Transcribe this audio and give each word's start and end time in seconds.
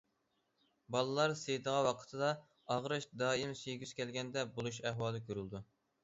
بالىلار 0.93 1.33
سىيىدىغان 1.41 1.83
ۋاقتىدا 1.87 2.29
ئاغرىش، 2.75 3.05
دائىم 3.23 3.53
سىيگۈسى 3.59 3.99
كەلگەندەك 3.99 4.55
بولۇش 4.55 4.81
ئەھۋالى 4.87 5.21
كۆرۈلىدۇ. 5.29 5.63